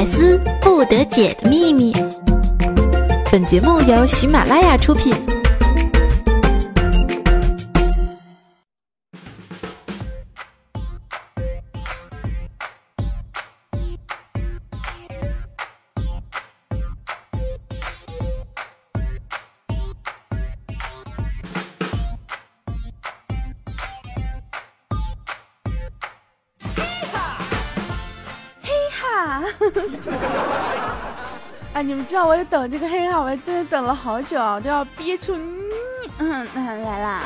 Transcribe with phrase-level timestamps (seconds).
[0.00, 1.92] 百思不得解的秘密。
[3.30, 5.12] 本节目由喜马拉雅出品。
[32.10, 37.22] 知道我等这个黑号，我真的等了好久，都要憋出嗯嗯来啦！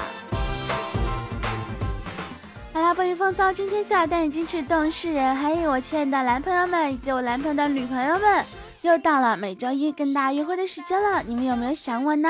[2.75, 8.45] 好啦，关于风骚今天下，带你矜持动世人，还有我亲爱的男朋友们以及我男朋友的女朋友们，
[8.83, 12.29] 又到了每周一跟大家约会的时间了，你们有没有想我呢？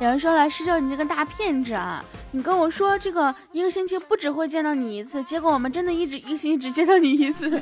[0.00, 2.02] 有人说了，师舅你这个大骗子啊！
[2.30, 7.48] 你跟我说这个一个星期不只会见到你一次，结果我们真的一直一个星期只见到你一次。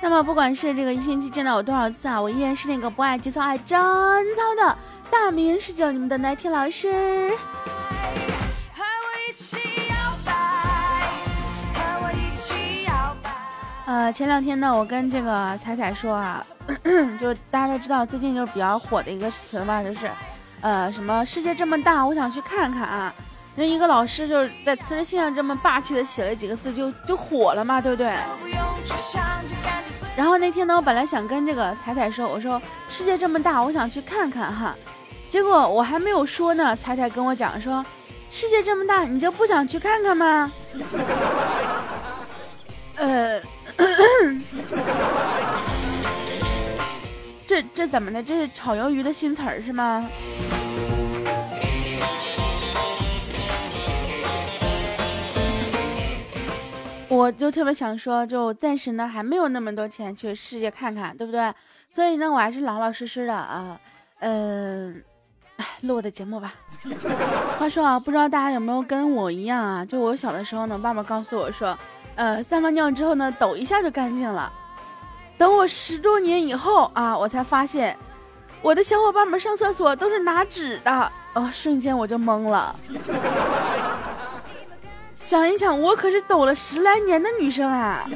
[0.00, 4.76] 那么不管是这个一星期见到我多少次啊，我依然是那个不爱节操爱贞操的
[5.10, 7.32] 大名人师舅，你们的奶听老师。
[13.86, 16.44] 呃，前两天呢，我跟这个彩彩说啊，
[17.20, 20.10] 就大家都知道最近就是比较火的一个词嘛，就是，
[20.62, 23.14] 呃，什么世界这么大，我想去看看啊。
[23.54, 28.06] 那一个老师就在辞职信上这么霸气的写了几个字，就就火了嘛，对不对？
[30.16, 34.74] 然后那天呢，我本来想跟这个彩彩说，我说世界这么大，我想去看看哈。
[35.28, 37.84] 结果我还没有说呢，彩彩跟我讲说，
[38.30, 40.50] 世界这么大，你就不想去看看吗？
[42.96, 43.42] 呃。
[47.46, 48.22] 这这怎么的？
[48.22, 50.08] 这是炒鱿鱼的新词儿是吗？
[57.08, 61.52] 我就特别想说，就暂时呢还没有那么多钱去世界看看，对不对？
[61.90, 63.78] 所以呢，我还是老老实实的啊，
[64.20, 65.04] 嗯，
[65.82, 66.54] 录我的节目吧。
[67.58, 69.84] 话说啊，不知道大家有没有跟我一样啊？
[69.84, 71.78] 就我小的时候呢，爸爸告诉我说。
[72.16, 74.52] 呃，撒完尿之后呢，抖一下就干净了。
[75.36, 77.96] 等我十多年以后啊，我才发现，
[78.62, 81.12] 我的小伙伴们上厕所都是拿纸的。
[81.34, 82.74] 哦，瞬间我就懵了。
[85.16, 88.08] 想一想，我可是抖了十来年的女生啊。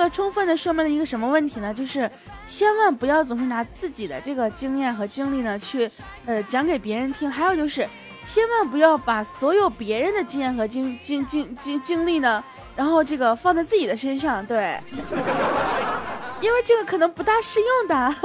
[0.00, 1.74] 个充分的说明了一个什么问题呢？
[1.74, 2.10] 就是
[2.46, 5.90] 千万不要总是拿自己的这个经验和经历呢去，
[6.24, 7.30] 呃，讲给别人听。
[7.30, 7.86] 还有就是，
[8.22, 12.42] 千万不要把所有别人的经验和经经经经经历呢，
[12.74, 14.78] 然后这个放在自己的身上，对，
[16.40, 18.14] 因为这个可能不大适用的。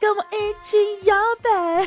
[0.00, 1.86] 跟我一起摇摆。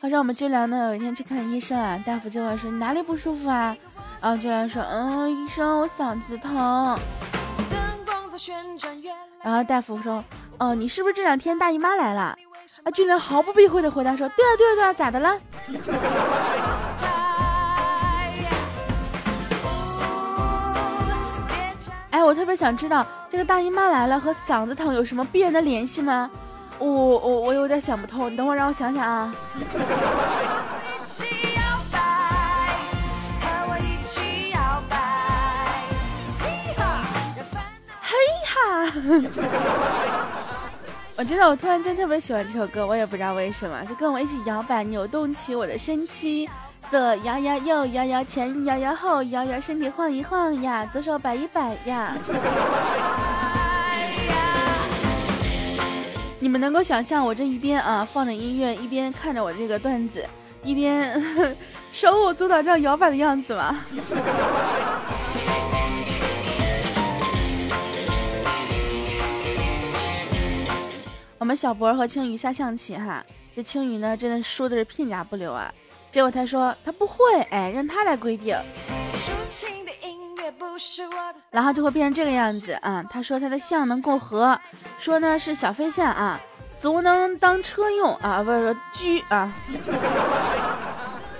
[0.00, 3.76] 话说我们俊良呢，有一天去看医生啊，大夫就问说你哪里不舒服啊？
[4.18, 6.98] 然后俊良说，嗯，医生我嗓子疼。
[9.42, 10.24] 然后大夫说，
[10.56, 12.34] 哦，你是不是这两天大姨妈来了？
[12.84, 15.38] 啊，俊良毫不避讳的回答说，对啊对啊对啊，咋的了？
[22.10, 26.30] 哎，我特别想知道这个大姨妈来了和嗓子疼有什么必然的联系吗？
[26.78, 29.34] 我我我有点想不透，你等会让我想想啊。
[38.00, 38.92] 嘿哈！
[41.16, 46.48] 我真的，我突然间特别喜欢这首歌，我也不知道为什么，就跟我一起摇摆，扭动起我的身躯，
[46.90, 52.12] 左摇摇，右摇摇，前摇摇，后摇摇，身体晃一晃呀，左手摆一摆呀。
[56.40, 60.24] 你们能够想象我这一边啊放着音乐，一边看着我这个段子，
[60.62, 61.20] 一边
[61.90, 63.76] 手舞足蹈这样摇摆的样子吗？
[71.38, 73.24] 我们小博和青鱼下象棋哈，
[73.56, 75.74] 这青鱼呢真的输的是片甲不留啊。
[76.10, 78.56] 结果他说他不会，哎，让他来规定。
[81.50, 83.04] 然后就会变成这个样子啊！
[83.10, 84.58] 他说他的象能过河，
[84.98, 86.40] 说呢是小飞象啊，
[86.78, 89.52] 足能当车用啊，不是说车啊，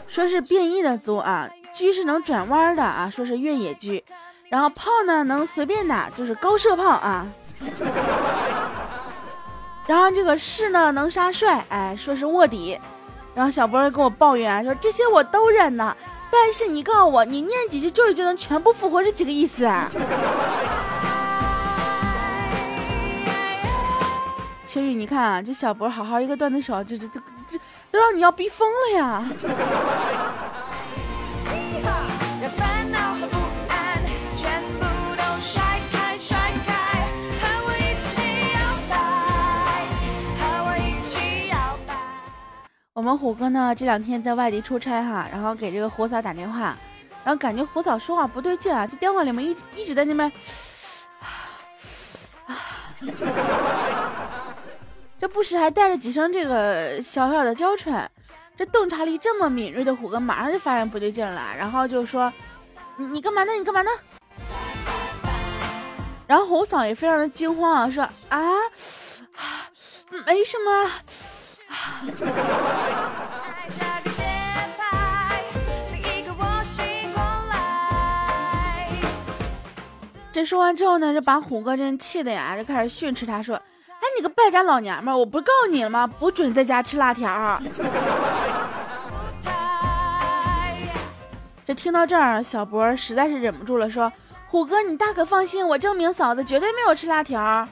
[0.06, 4.02] 说是变异的足啊，车是能转弯的啊，说是越野车，
[4.48, 7.26] 然后炮呢能随便打，就是高射炮啊。
[9.86, 12.78] 然后这个士呢能杀帅，哎，说是卧底。
[13.34, 15.96] 然后小波跟我抱怨说这些我都认了，
[16.30, 19.90] 但是你告诉我，你念几句咒语就能全部复活是几个意思啊？
[24.66, 27.20] 秋雨，你看啊，这小博好好一个段子手，这这这
[27.50, 27.58] 这
[27.90, 29.24] 都让你要逼疯了呀！
[42.98, 46.76] 我们虎哥呢这两天在外地出差哈，然后给这个虎嫂打电话，
[47.22, 50.32] 然后感觉虎嫂说话不对劲啊，在电话里面一一直在那边。
[55.20, 58.10] 这不时还带着几声这个小小的娇喘，
[58.56, 62.32] 这洞察力这么敏锐的虎哥马上就发现不对劲了，然后就说
[62.98, 63.52] ：“你你干嘛呢？
[63.52, 63.90] 你干嘛呢？”
[66.26, 68.40] 然后虎嫂也非常的惊慌啊，说：“啊
[69.36, 69.70] 啊，
[70.26, 70.90] 没什么。”
[80.32, 83.56] 这说完之后呢，就把虎哥真气的呀，就开始训斥他说。
[83.56, 86.06] 哎，你个败家老娘们，我不是告诉你了吗？
[86.06, 87.60] 不准在家吃辣条。
[91.66, 94.12] 这听到这儿，小博实在是忍不住了，说
[94.46, 97.66] ：“虎哥，你大可放心，我证明嫂子绝对没有吃辣条。”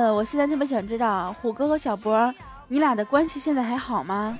[0.00, 2.34] 呃，我现在特别想知道，虎哥和小博，
[2.68, 4.34] 你俩的关系现在还好吗？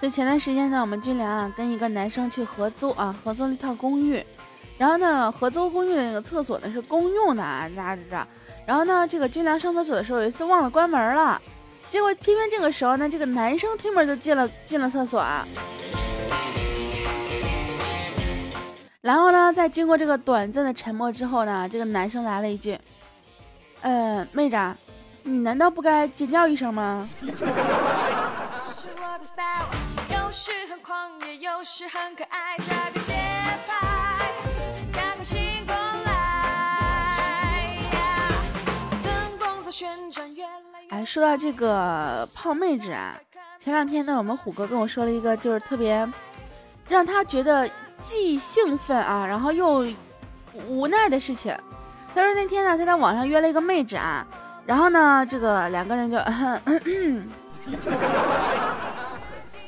[0.00, 4.24] 就前段时间呢，我们军良啊跟一个男生去合租啊，合租了一套公寓，
[4.80, 8.26] 然后呢，合租公寓的那个厕所呢是公用的啊，大家知道。
[8.64, 11.38] 然后呢，这个军良上厕所的时候有一次忘了关门了，
[11.90, 15.46] 结果偏偏这个时候呢，这个男生推门就进了进了厕所啊。
[19.02, 22.78] 然后呢，在经过这个短暂的沉默之后呢，这个男生来了一句
[23.82, 24.56] ：“呃，妹子，
[25.24, 27.06] 你难道不该尖叫一声吗？”
[41.04, 43.14] 说到这个泡妹子啊，
[43.58, 46.08] 前两天呢，我们虎哥跟我说了一个，就是特别
[46.88, 47.68] 让他觉得
[47.98, 49.86] 既兴奋啊，然后又
[50.68, 51.56] 无奈的事情。
[52.14, 54.26] 他说那天呢，他在网上约了一个妹子啊，
[54.66, 56.18] 然后呢，这个两个人就。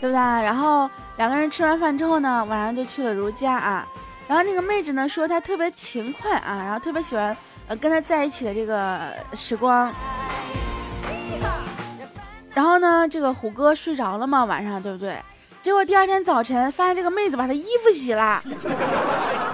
[0.01, 0.19] 对不对？
[0.19, 3.87] 然后两个人吃完饭之后呢，晚上就去了如家啊。
[4.27, 7.37] 然后那个妹子呢说她特别勤快啊，然后特别喜欢
[7.69, 9.93] 呃跟他在一起的这个时光。
[12.55, 15.17] 然后呢，这个虎哥睡着了嘛，晚上对不对？
[15.61, 18.43] 结果第二天早晨发现这个妹子把他衣服洗了，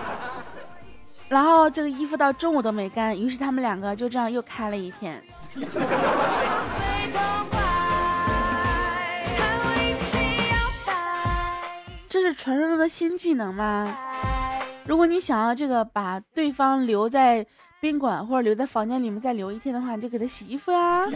[1.29, 5.23] 然后这个衣服到中午都没干，于是他们两个就这样又开了一天。
[12.09, 13.95] 这是传说中的新技能吗？
[14.87, 17.47] 如果你想要这个把对方留在
[17.81, 21.07] 宾馆或者留在房间里面再留一天的话，你就给他洗衣服呀。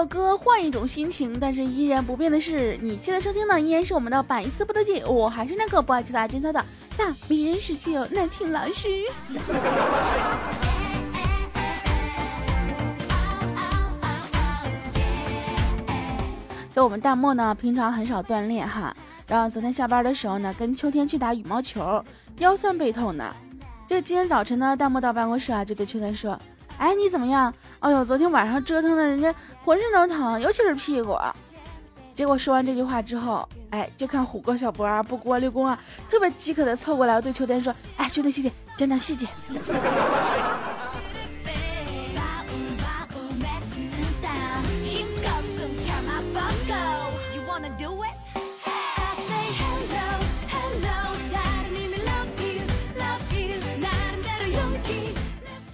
[0.00, 6.64] 首歌，换一种心情，但是依然不变的是，你现在收听的依然是我们的百思不得解，我还是那个不爱其他真操的
[6.96, 8.88] 大迷人世界难听老师。
[16.74, 22.02] 就我们弹幕呢，平常很少锻炼哈，然后昨天下班的时候呢，跟秋天去打羽毛球，
[22.38, 23.36] 腰酸背痛的。
[23.86, 26.40] 就今天早晨呢，弹幕到办公室啊，就对秋天说。
[26.80, 27.52] 哎，你怎么样？
[27.80, 29.32] 哎呦，昨天晚上折腾的，人家
[29.62, 31.14] 浑身都疼，尤其是屁股。
[32.14, 35.78] 结果说完这句话之后，哎，就看虎哥小博啊，不锅、六公啊，
[36.10, 39.28] 特别饥渴的凑过来对秋天说：“哎，兄弟兄弟，讲讲细节。”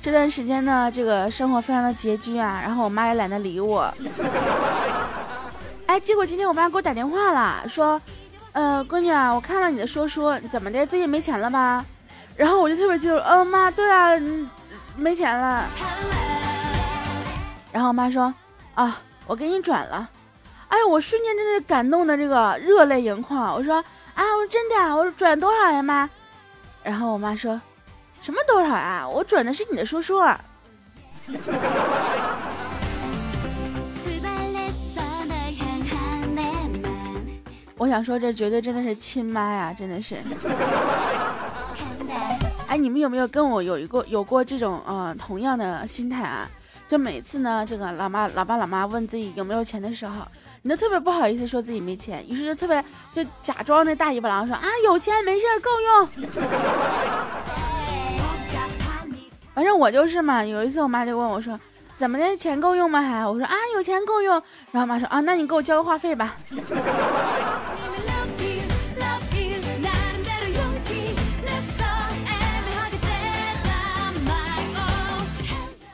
[0.07, 3.93] 这段时间呢，这个生活非常的拮据啊，然后我妈也懒得理我。
[5.87, 8.01] 哎，结果今天我妈给我打电话了，说
[8.53, 10.87] 呃，闺女啊，我看了你的说书，怎么的？
[10.87, 11.85] 最近没钱了吧？
[12.37, 14.13] 然后我就特别激动，嗯，妈，对啊，
[14.95, 15.65] 没钱了。
[17.73, 18.33] 然后我妈说，
[18.77, 20.09] 啊，我给你转了。
[20.69, 23.53] 哎呀，我瞬间真是感动的这个热泪盈眶。
[23.53, 23.75] 我说，
[24.15, 26.09] 啊，我真的，我说转多少呀，妈？
[26.85, 27.61] 然后我妈说，
[28.26, 29.09] 什么多少啊？
[29.09, 30.37] 我转的是你的说说。
[37.78, 40.16] 我想说，这绝对真的是亲妈呀，真的是。
[42.66, 46.50] 哎，你们有没有跟我有一个有过这种呃同样的心态啊？
[46.88, 50.26] 就每次呢，这个老妈、老爸、老妈问自己有没有钱的时候，
[50.62, 56.09] 你都特别不好意思说自己没钱，于是就特别就假装那大尾巴狼说啊有钱没事够用。
[59.57, 61.59] 反正我就是嘛，有一次我妈就问我说。
[61.97, 62.37] 怎么的？
[62.37, 63.01] 钱够用吗？
[63.01, 64.35] 还我说啊，有钱够用。
[64.71, 66.37] 然后妈说啊，那你给我交个话费吧。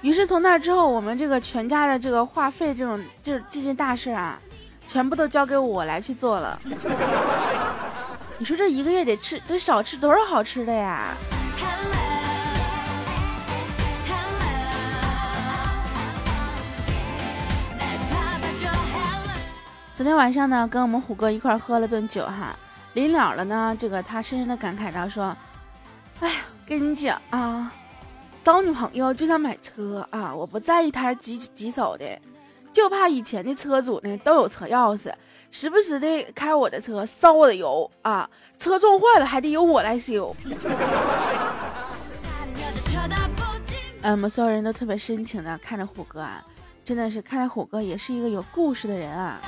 [0.00, 4.36] 于是从那之后，我们这个全家的这个话费这种就这些大事啊，
[4.88, 6.58] 全部都交给我来去做了。
[8.38, 11.14] 你说这一个月得吃得少吃多少好吃的呀？
[19.94, 22.58] 昨天晚上呢，跟我们虎哥一块喝了顿酒哈，
[22.94, 25.36] 临了了呢，这个他深深的感慨到说
[26.20, 26.34] ：“哎呀，
[26.66, 27.70] 跟你讲啊，
[28.42, 32.18] 找女朋友就像买车啊，我不在意他是几几手的，
[32.72, 35.12] 就怕以前的车主呢都有车钥匙，
[35.50, 40.34] 时不时的开我的车烧我的油啊，车撞坏了还得由我来修。
[44.00, 46.42] ”嗯，我们所有人都特别深情的看着虎哥啊，
[46.82, 49.38] 真的是看来虎哥也是一个有故事的人啊。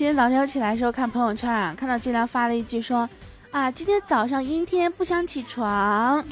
[0.00, 3.06] 今天早上起来的时候看朋友圈啊，看到俊良发了一句说
[3.52, 6.24] ：“啊，今天早上阴天不想起床。”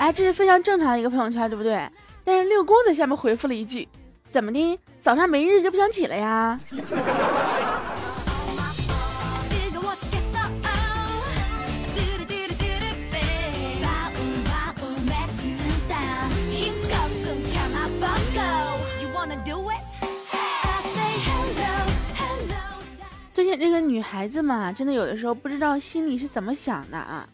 [0.00, 1.86] 哎，这是非常正常的一个朋友圈，对不对？
[2.24, 3.86] 但是六公在下面回复了一句
[4.32, 4.80] ：“怎么的？
[5.02, 6.58] 早上没日就不想起了呀？”
[23.56, 27.28] 这个女孩子嘛，真的有的时候不知道心里是怎么想的啊。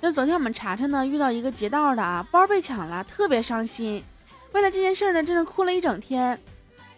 [0.00, 4.02] 就昨天我们查查呢，遇到一个劫道的啊，包被抢了，特别伤心。
[4.52, 6.38] 为了这件事呢，真的哭了一整天。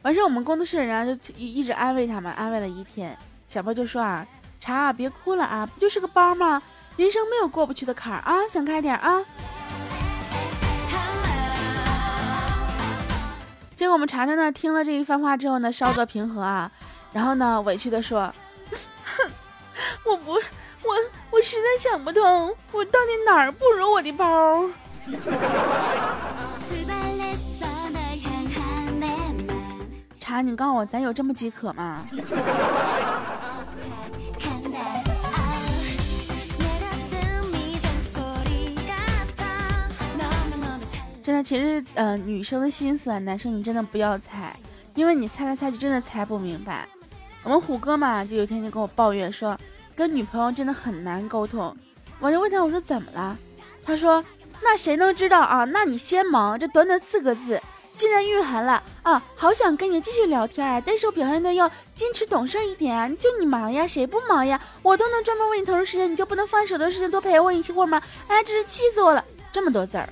[0.03, 3.17] 完事我们工作室的人就一直安慰他们，安慰了一天。
[3.47, 4.27] 小波就说啊，
[4.61, 6.63] 查别哭了啊，不就是个包吗？
[6.97, 9.25] 人生没有过不去的坎儿啊，想开点啊。
[13.77, 16.71] 结果我们查查呢，听了这一番话之后呢，稍作平和啊，
[17.13, 18.33] 然后呢，委屈的说。
[20.05, 20.41] 我不，我
[21.31, 24.69] 我实在想不通，我到底哪儿不如我的包？
[30.21, 32.05] 查，你告诉我，咱有这么饥渴吗？
[41.25, 44.57] 真的，其实呃，女生的心思，男生你真的不要猜，
[44.95, 46.89] 因为你猜来猜去，真的猜不明白。
[47.49, 49.59] 我们虎哥嘛，就有天就跟我抱怨说，
[49.97, 51.75] 跟女朋友真的很难沟通。
[52.21, 53.35] 我就问他，我说怎么了？
[53.87, 54.23] 他说，
[54.61, 55.65] 那谁能知道啊？
[55.65, 56.61] 那你先忙。
[56.61, 57.59] 这短短四个字，
[57.97, 63.09] 竟然蕴含了啊，好想跟你继续聊天啊，但是我表现的要矜持懂事一点啊。
[63.19, 64.61] 就你忙呀，谁不忙呀？
[64.83, 68.03] 我都能专门为你腾出时间，你就不能放手的时间多陪我一会儿吗？
[68.27, 69.25] 哎，真是气死我了！
[69.51, 70.07] 这么多字儿。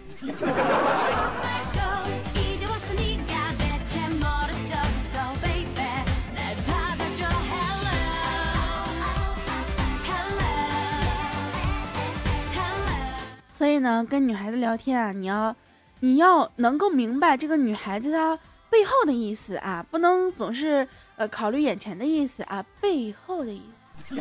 [13.56, 15.56] 所以呢，跟女孩子聊天啊，你要，
[16.00, 20.86] 你要能够明白这个女孩子她背后的意思啊，不能总是
[21.16, 23.62] 呃考虑眼前的意思啊，背后的意
[23.96, 24.14] 思。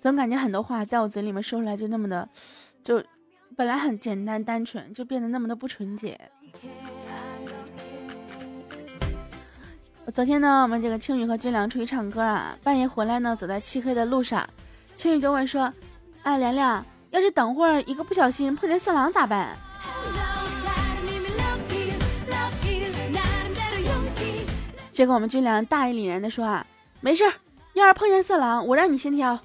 [0.00, 2.26] 总感觉很多话在我嘴里面说出来就那么的，
[2.82, 3.04] 就
[3.54, 6.18] 本来很简单单纯，就变得那么的不纯洁。
[10.14, 14.48] 昨天呢，我们这个青雨和军良出去唱歌啊，半夜回来呢，走在漆黑的路上。
[14.96, 15.72] 青雨就问说
[16.24, 19.56] ：“哎，凉凉，要是等会儿一个不小心碰见色狼咋办？”
[24.90, 26.66] 结果我们军良大义凛然的说：“啊，
[27.00, 27.32] 没事儿，
[27.74, 29.38] 要是碰见色狼，我让你先挑。”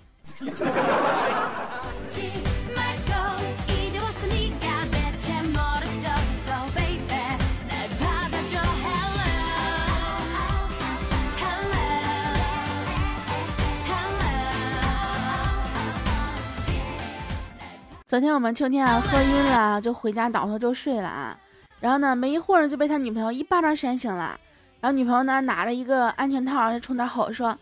[18.11, 21.37] 昨天我们秋天啊喝晕了，就回家倒头就睡了啊。
[21.79, 24.37] 然后呢，没一会儿就被他女朋友一巴掌扇醒了。
[24.81, 27.57] 然后女朋友呢拿了一个安全套，就冲他吼说：“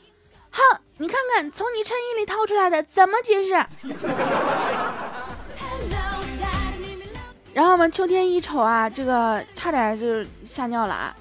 [0.49, 3.49] 哼，你看看从你衬衣里掏出来的，怎么解释？”
[7.53, 11.15] 然后我们秋天一瞅啊，这个差点就吓尿了啊！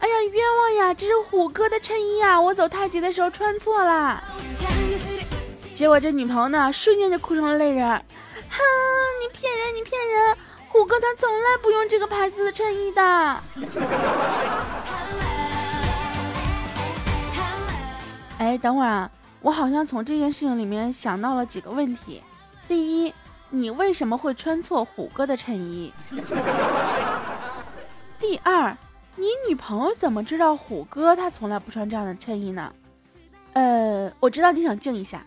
[0.00, 0.92] 哎呀，冤枉呀！
[0.92, 4.22] 这是虎哥的衬衣啊，我走太极的时候穿错了。
[5.72, 8.02] 结果这女朋友呢，瞬间就哭成了泪人。
[8.50, 8.58] 哼，
[9.20, 10.36] 你骗人，你骗人！
[10.68, 13.02] 虎哥他从来不用这个牌子的衬衣的。
[18.38, 19.10] 哎，等会儿啊，
[19.40, 22.22] 我好像从这件事情里面想到了几个问题。
[22.68, 23.14] 第一，
[23.48, 25.92] 你为什么会穿错虎哥的衬衣？
[28.20, 28.76] 第二，
[29.14, 32.70] 你女朋友怎么知道虎哥他从来不穿这样的衬衣呢？
[33.54, 35.24] 呃，我知道你想静一下。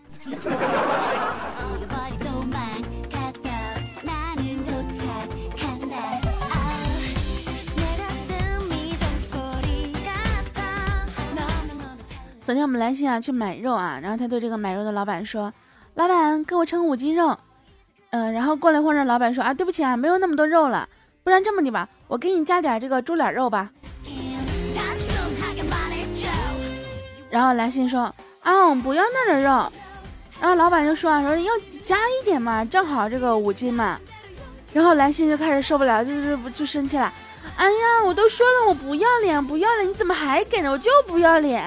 [12.50, 15.54] 昨天我们来信啊去买肉啊，然后他对这个买肉的老板说
[15.94, 17.38] ：“老板，给我称五斤肉。”
[18.10, 20.90] 嗯，然后过了一会儿，老板说：“啊，对不起啊，没有那么多肉了，
[21.24, 23.70] 不然这么的吧，我给你加点这个猪脸肉吧。”
[27.30, 29.72] 然后来信说：“啊，我不要那的肉。”
[30.42, 31.54] 然后老板就说：“啊，说要
[31.84, 34.00] 加一点嘛，正好这个五斤嘛。”
[34.74, 37.14] 然后来信就开始受不了，就是就生气了。
[37.60, 40.72] 哎呀，我都说了我不要脸，不要脸，你怎么还给呢？
[40.72, 41.62] 我就不要脸。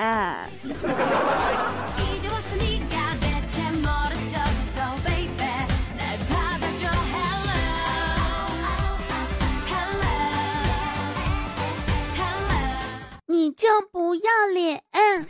[13.26, 14.82] 你就不要脸。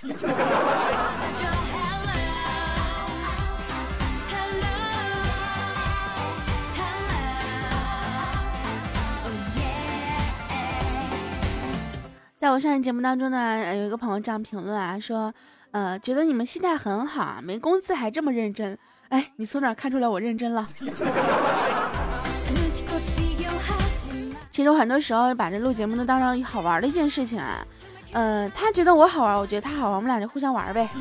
[12.43, 15.33] 在我上期节目当中呢，有一个朋友这样评论啊，说，
[15.71, 18.77] 呃，觉得你们心态很好，没工资还这么认真。
[19.11, 20.67] 哎，你从哪看出来我认真了？
[24.51, 27.65] 其实我很多时候把这录节目都当成好玩的一件事情啊。
[28.11, 30.89] 嗯，他觉得我好玩，我觉得他好玩，我们俩就互相玩呗。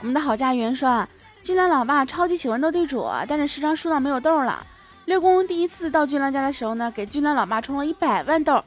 [0.00, 1.08] 我们的好家园说啊，
[1.44, 4.66] 俊良老爸超级喜欢斗地主，但是时常输到没有豆了。
[5.06, 8.64] 六公第一次到俊良家的时候呢，给俊良老爸充了一百万豆。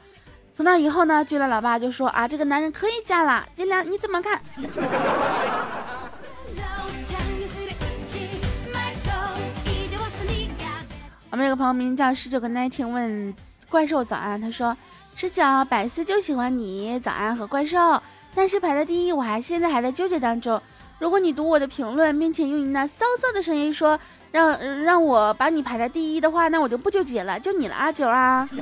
[0.54, 3.44] 从那以后呢，俊良老爸就说啊，这个男人可以嫁了。
[3.54, 4.40] 俊良你怎么看？
[11.30, 13.34] 我们有个朋友名叫十九个 nineteen 问
[13.68, 14.76] 怪兽早安，他说
[15.16, 18.00] 十九百思就喜欢你早安和怪兽，
[18.34, 20.62] 但是排在第一，我还现在还在纠结当中。
[21.00, 23.98] 如果你读我的评论，并且用你那骚骚的声音说。
[24.30, 28.48] 让让我把你排在第一的话，那我就不纠结了，就你了啊，九啊，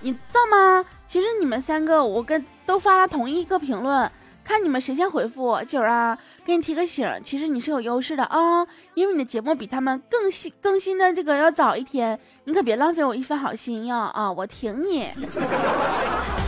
[0.00, 0.84] 你知道吗？
[1.06, 4.10] 其实你们三个我跟都发了同一个评论，
[4.44, 5.58] 看你们谁先回复。
[5.66, 15.08] 九啊，给你提个醒，其实你是有优势的啊，因为你的节目比他们更新更新的这个要早一天，你可别浪费我一份好心呀啊，我挺你。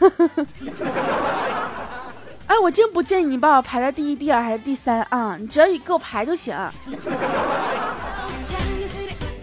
[2.46, 5.36] 哎，我真不建议你把我排在第一、第二还是第三啊！
[5.38, 6.56] 你只要你给我排就行。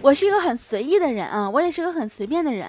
[0.02, 2.66] 我是一个很随意的人啊，我也是个很随便的人。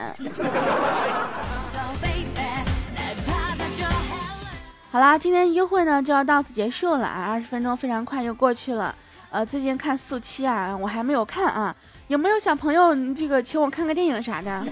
[4.91, 7.27] 好啦，今天约会呢就要到此结束了啊！
[7.29, 8.95] 二十分钟非常快又过去了。
[9.31, 11.75] 呃，最近看速七啊，我还没有看啊，
[12.07, 14.63] 有没有小朋友这个请我看个电影啥的？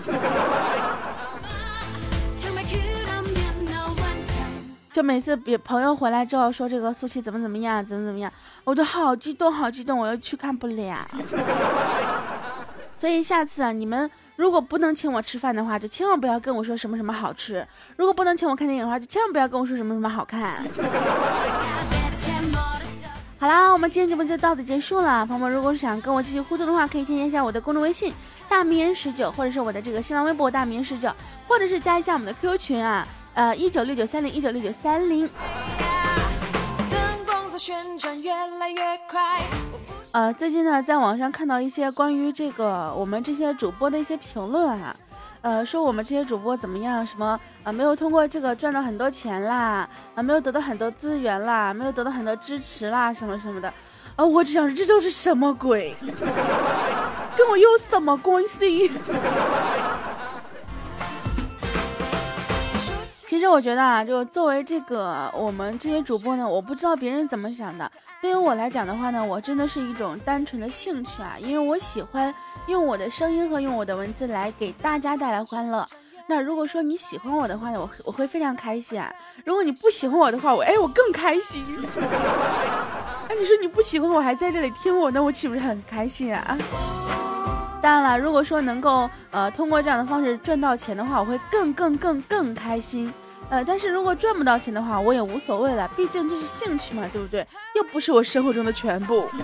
[4.98, 8.34] 就每次别朋友回来之后说这个苏七怎么怎么样，怎么怎么样，
[8.64, 11.06] 我都好激动，好激动，我又去看不了。
[13.00, 17.64] 所以下次啊，你们如果不能请我吃饭的话，就千万不要跟我说什么什么好吃；
[17.96, 20.66] 如果不能请我看电影的话，就千万不要跟我说什么什么好看。
[23.38, 25.24] 好啦，我们今天节目就到此结束了。
[25.28, 28.12] 朋友们，如果是想跟我继续互动的话，可以添加一下我的公众微信
[28.50, 31.14] 大名人十九，或者是我的这个新浪微博大名人十九，
[31.48, 33.08] 或者是加一下我们的 QQ 群啊。
[33.38, 35.30] 呃，一九六九三零一九六九三零。
[40.12, 44.92] 呃，最近呢，在网上看到一些关于这个我们这些主播的一些评论啊，
[45.42, 47.06] 呃，说我们这些主播怎么样？
[47.06, 53.72] 什么啊，没有通过这个赚到很多钱啦，啊，没有得到很多资源啦，没有得到很多支持啦，什么什么的。
[54.16, 55.94] 啊，我只想，这都是什么鬼？
[57.38, 58.90] 跟我有什么关系？
[63.38, 67.90] 其实我觉得啊，就作为这个我们这些主播呢，我不知道别人怎么想的。
[68.20, 72.34] 对于我来讲的话呢，我真的是一种单纯的兴趣啊，因为我喜欢
[72.66, 75.88] 用我的声音和用我的文字来给大家带来欢乐。
[76.26, 79.14] 那如果说你喜欢我的话呢，我我会非常开心啊。
[79.46, 81.64] 如果你不喜欢我的话，我哎我更开心。
[83.30, 86.58] 哎，你说你不喜欢我还在这里听我，那我岂不是很开心啊？
[87.84, 93.14] 当然了，如果说能够呃通过这样的方式赚到钱的话，我会更更更更开心。
[93.50, 97.48] 呃，但是如果赚不到钱的话，我也无所谓了，毕竟这是兴趣嘛，对不对？
[97.76, 99.26] 又不是我生活中的全部。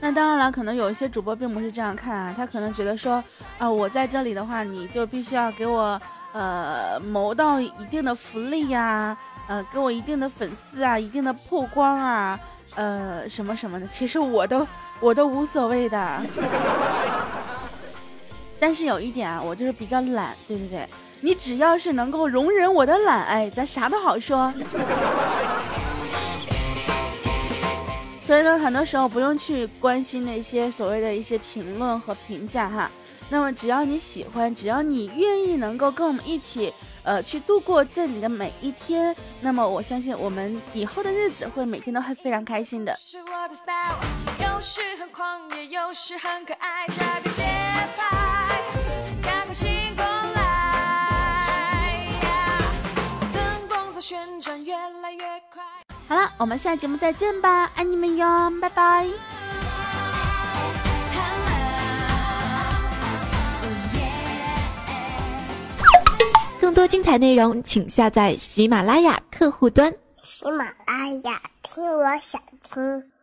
[0.00, 3.24] 那当然了，可能有一些主播并不是这样看啊，他可能觉得说，
[3.58, 5.98] 啊，我在这里的话，你就必须要给我
[6.32, 9.16] 呃谋到一定的福利呀，
[9.48, 12.38] 呃，给我一定的粉丝啊，一定的曝光啊，
[12.74, 13.86] 呃，什么什么的。
[13.88, 14.64] 其实我都
[15.00, 16.20] 我都无所谓的。
[18.66, 20.88] 但是有一点啊，我就是比较懒，对对对，
[21.20, 24.50] 你只要是能够容忍我的懒，哎，咱啥都好说。
[28.18, 32.90] 所以呢，很多时候不用去关心那些所谓的一些评论和评价哈。
[33.28, 36.72] 那么只要你喜欢，只要你愿意能够跟我们一起，
[37.02, 42.98] 呃，去度过这里的每一天，那么我相信我们以后的日子会每天都会非常开心的。
[56.06, 59.08] 好了，我们下期节目再见吧，爱你们哟，拜拜。
[66.60, 69.94] 更多精彩内容，请下载喜马拉雅客户端。
[70.20, 73.13] 喜马拉雅，听我想听。